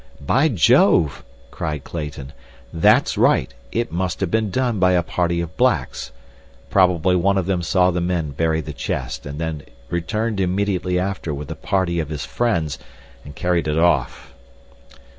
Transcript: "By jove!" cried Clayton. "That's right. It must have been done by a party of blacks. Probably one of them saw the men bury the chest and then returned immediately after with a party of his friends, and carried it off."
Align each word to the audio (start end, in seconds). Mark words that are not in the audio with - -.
"By 0.19 0.47
jove!" 0.47 1.23
cried 1.51 1.83
Clayton. 1.83 2.33
"That's 2.73 3.19
right. 3.19 3.53
It 3.71 3.91
must 3.91 4.19
have 4.21 4.31
been 4.31 4.49
done 4.49 4.79
by 4.79 4.93
a 4.93 5.03
party 5.03 5.41
of 5.41 5.55
blacks. 5.57 6.11
Probably 6.71 7.15
one 7.15 7.37
of 7.37 7.45
them 7.45 7.61
saw 7.61 7.91
the 7.91 8.01
men 8.01 8.31
bury 8.31 8.61
the 8.61 8.73
chest 8.73 9.27
and 9.27 9.37
then 9.37 9.61
returned 9.91 10.39
immediately 10.39 10.97
after 10.97 11.35
with 11.35 11.51
a 11.51 11.55
party 11.55 11.99
of 11.99 12.09
his 12.09 12.25
friends, 12.25 12.79
and 13.23 13.35
carried 13.35 13.67
it 13.67 13.77
off." 13.77 14.33